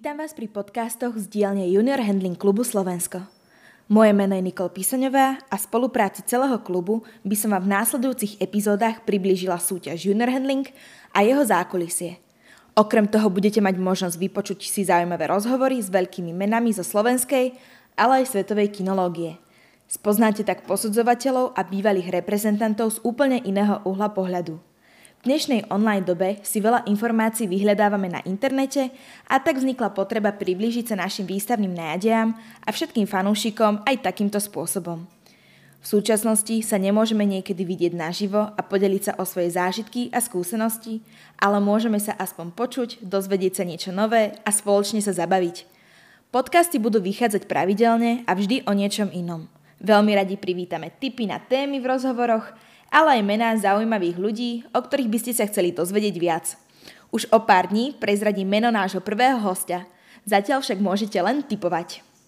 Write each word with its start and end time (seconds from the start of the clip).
Vítam 0.00 0.16
vás 0.16 0.32
pri 0.32 0.48
podcastoch 0.48 1.12
z 1.12 1.28
dielne 1.28 1.68
Junior 1.68 2.00
Handling 2.00 2.32
klubu 2.32 2.64
Slovensko. 2.64 3.20
Moje 3.92 4.16
meno 4.16 4.32
je 4.32 4.48
Nikol 4.48 4.72
Písaňová 4.72 5.44
a 5.52 5.56
spolupráci 5.60 6.24
celého 6.24 6.56
klubu 6.64 7.04
by 7.20 7.36
som 7.36 7.52
vám 7.52 7.68
v 7.68 7.72
následujúcich 7.76 8.40
epizódach 8.40 9.04
priblížila 9.04 9.60
súťaž 9.60 10.08
Junior 10.08 10.32
Handling 10.32 10.72
a 11.12 11.20
jeho 11.20 11.44
zákulisie. 11.44 12.16
Okrem 12.72 13.12
toho 13.12 13.28
budete 13.28 13.60
mať 13.60 13.76
možnosť 13.76 14.16
vypočuť 14.16 14.72
si 14.72 14.88
zaujímavé 14.88 15.28
rozhovory 15.28 15.76
s 15.84 15.92
veľkými 15.92 16.32
menami 16.32 16.72
zo 16.72 16.80
slovenskej, 16.80 17.60
ale 17.92 18.24
aj 18.24 18.32
svetovej 18.32 18.72
kinológie. 18.72 19.36
Spoznáte 19.84 20.48
tak 20.48 20.64
posudzovateľov 20.64 21.52
a 21.52 21.60
bývalých 21.60 22.08
reprezentantov 22.08 22.96
z 22.96 23.04
úplne 23.04 23.36
iného 23.44 23.84
uhla 23.84 24.08
pohľadu– 24.16 24.64
v 25.20 25.28
dnešnej 25.28 25.68
online 25.68 26.00
dobe 26.00 26.40
si 26.40 26.64
veľa 26.64 26.88
informácií 26.88 27.44
vyhľadávame 27.44 28.08
na 28.08 28.24
internete 28.24 28.88
a 29.28 29.36
tak 29.36 29.60
vznikla 29.60 29.92
potreba 29.92 30.32
priblížiť 30.32 30.88
sa 30.88 30.96
našim 30.96 31.28
výstavným 31.28 31.76
nádejam 31.76 32.32
a 32.64 32.68
všetkým 32.72 33.04
fanúšikom 33.04 33.84
aj 33.84 34.00
takýmto 34.00 34.40
spôsobom. 34.40 35.04
V 35.80 35.86
súčasnosti 35.86 36.64
sa 36.64 36.80
nemôžeme 36.80 37.28
niekedy 37.28 37.68
vidieť 37.68 37.92
naživo 37.92 38.48
a 38.48 38.60
podeliť 38.64 39.12
sa 39.12 39.16
o 39.20 39.28
svoje 39.28 39.52
zážitky 39.52 40.08
a 40.08 40.24
skúsenosti, 40.24 41.04
ale 41.36 41.60
môžeme 41.60 42.00
sa 42.00 42.16
aspoň 42.16 42.56
počuť, 42.56 43.04
dozvedieť 43.04 43.60
sa 43.60 43.64
niečo 43.68 43.92
nové 43.92 44.32
a 44.40 44.48
spoločne 44.48 45.04
sa 45.04 45.12
zabaviť. 45.12 45.68
Podcasty 46.32 46.80
budú 46.80 46.96
vychádzať 46.96 47.44
pravidelne 47.44 48.24
a 48.24 48.32
vždy 48.32 48.64
o 48.64 48.72
niečom 48.72 49.12
inom. 49.12 49.52
Veľmi 49.84 50.16
radi 50.16 50.40
privítame 50.40 50.96
tipy 50.96 51.28
na 51.28 51.36
témy 51.44 51.76
v 51.76 51.92
rozhovoroch, 51.92 52.56
ale 52.90 53.18
aj 53.18 53.22
mená 53.22 53.54
zaujímavých 53.54 54.18
ľudí, 54.18 54.50
o 54.74 54.82
ktorých 54.82 55.08
by 55.08 55.18
ste 55.22 55.32
sa 55.32 55.46
chceli 55.46 55.70
dozvedieť 55.70 56.16
viac. 56.18 56.58
Už 57.14 57.30
o 57.30 57.42
pár 57.42 57.70
dní 57.70 57.94
prezradím 57.94 58.50
meno 58.50 58.70
nášho 58.74 59.02
prvého 59.02 59.38
hostia. 59.38 59.86
Zatiaľ 60.26 60.62
však 60.62 60.78
môžete 60.82 61.18
len 61.22 61.42
typovať. 61.46 62.02